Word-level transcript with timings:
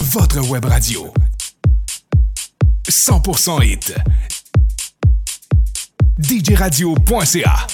Votre 0.00 0.40
web 0.48 0.64
radio. 0.64 1.12
100% 2.88 3.62
hit. 3.62 3.94
DJRadio.ca 6.18 7.66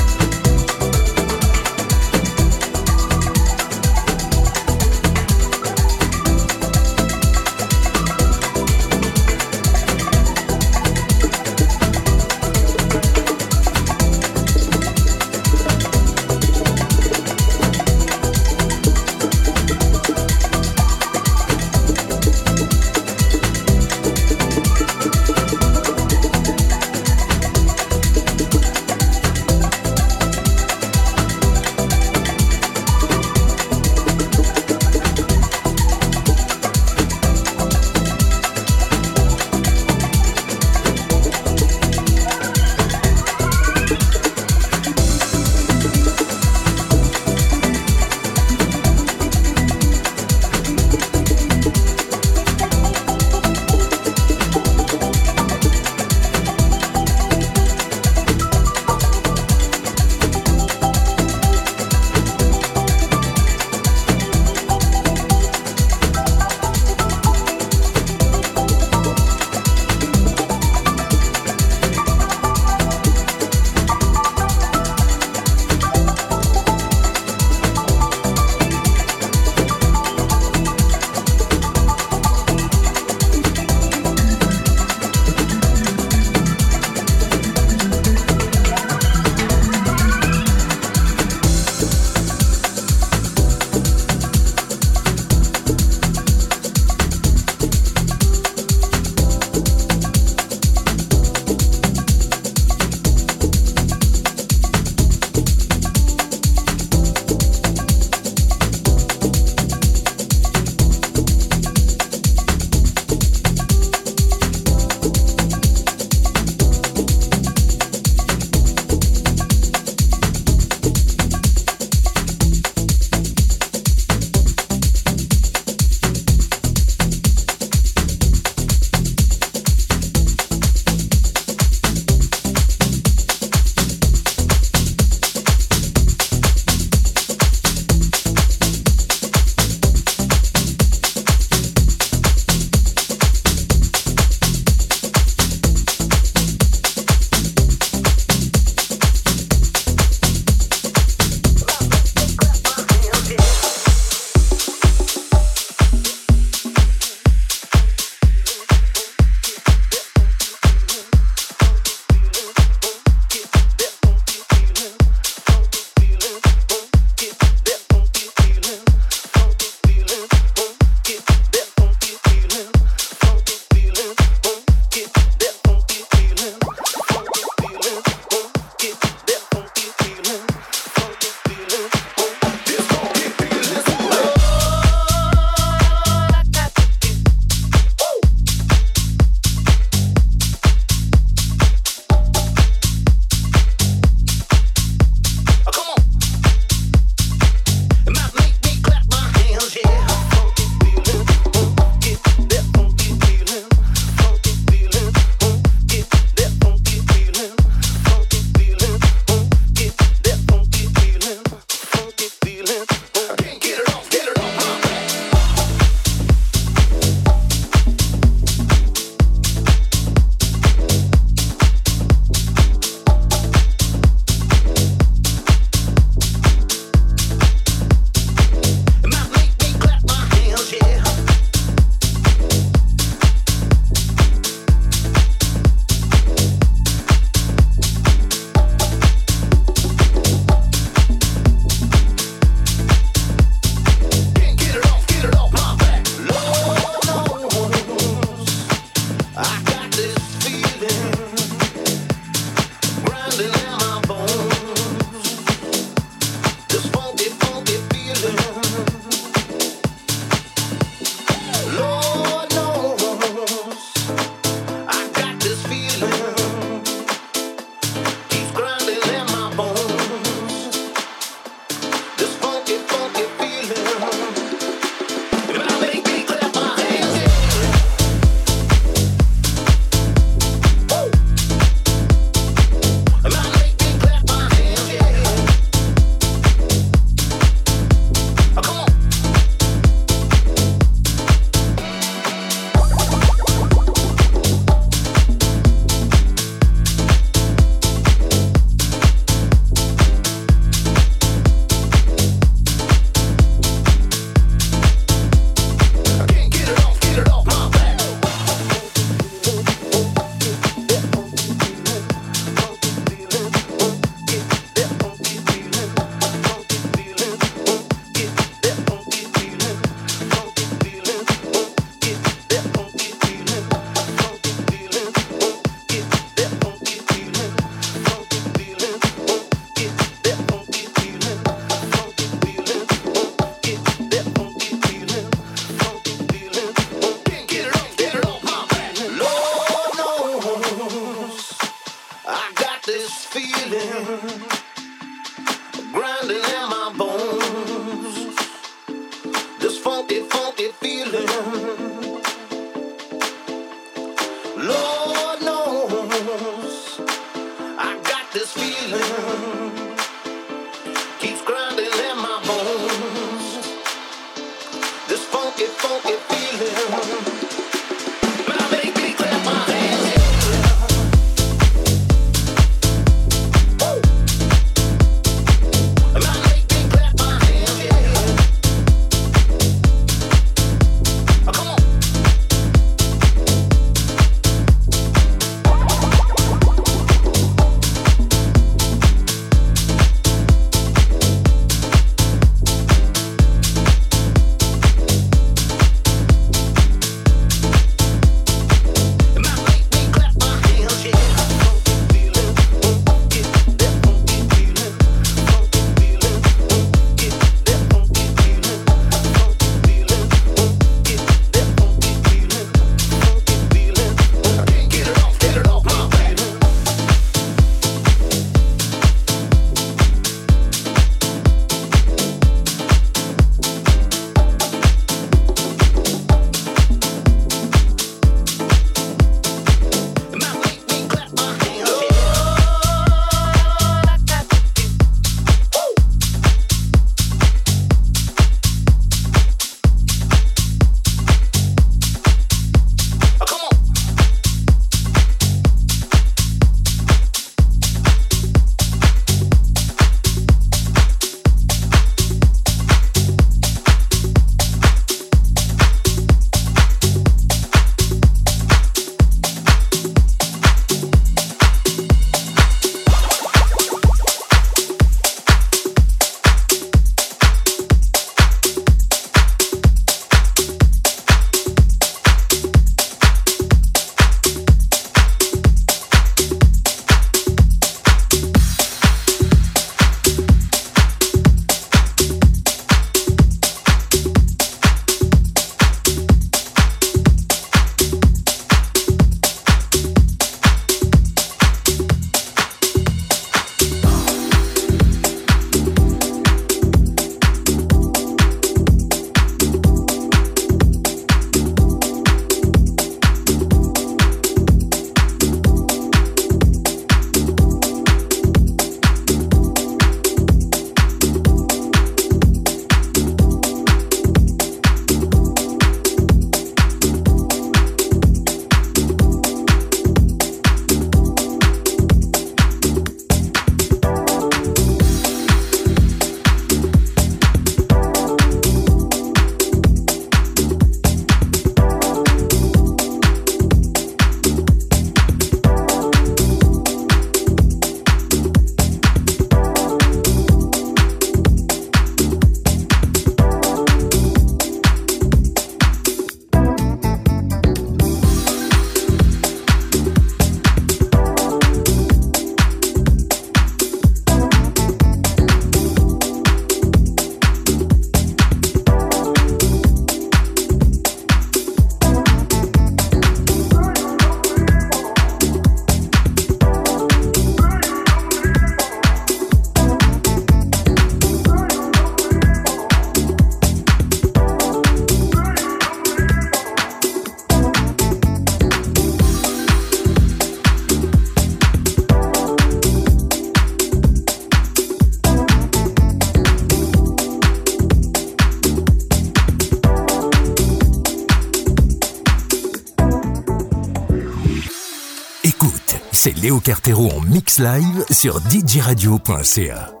Léo 596.29 596.59
Cartero 596.59 597.09
en 597.11 597.21
mix 597.21 597.57
live 597.57 598.05
sur 598.11 598.39
djradio.ca. 598.41 600.00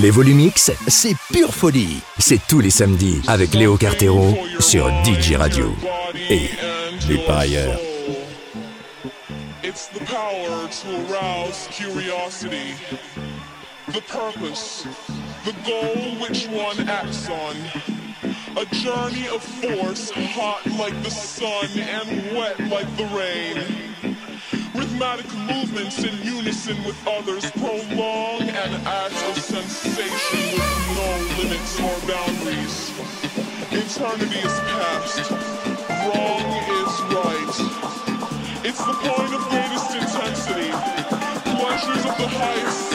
Les 0.00 0.10
Volumix, 0.10 0.70
c'est 0.88 1.14
pure 1.30 1.54
folie. 1.54 2.00
C'est 2.18 2.40
tous 2.48 2.60
les 2.60 2.70
samedis 2.70 3.20
avec 3.26 3.52
Léo 3.52 3.76
Cartero 3.76 4.34
sur 4.58 4.88
DJ 5.04 5.34
Radio. 5.34 5.74
Et 6.30 6.48
nulle 7.06 7.20
ailleurs. 7.28 7.78
It's 9.62 9.88
the 9.88 10.00
power 10.06 10.68
to 10.70 11.12
arouse 11.12 11.68
curiosity. 11.70 12.74
The 13.88 14.00
purpose, 14.08 14.86
the 15.44 15.52
goal 15.66 16.16
which 16.18 16.48
one 16.48 16.88
acts 16.88 17.28
on. 17.28 17.56
A 18.56 18.64
journey 18.74 19.28
of 19.28 19.42
force, 19.42 20.10
hot 20.34 20.64
like 20.78 20.94
the 21.02 21.10
sun 21.10 21.68
and 21.78 22.34
wet 22.34 22.58
like 22.70 22.88
the 22.96 23.04
rain. 23.14 23.89
Rhythmic 25.00 25.34
movements 25.34 26.04
in 26.04 26.14
unison 26.22 26.76
with 26.84 26.96
others 27.06 27.50
prolong 27.52 28.42
an 28.42 28.74
act 28.86 29.14
of 29.30 29.38
sensation 29.38 30.52
with 30.52 30.68
no 30.94 31.42
limits 31.42 31.80
or 31.80 31.96
boundaries. 32.06 32.90
Eternity 33.72 34.38
is 34.40 34.60
past, 34.60 35.30
wrong 36.04 36.44
is 36.76 36.92
right. 37.16 37.54
It's 38.62 38.84
the 38.84 38.92
point 38.92 39.32
of 39.32 39.48
greatest 39.48 39.90
intensity, 39.94 40.70
pleasures 41.56 42.04
of 42.04 42.18
the 42.18 42.28
highest 42.28 42.89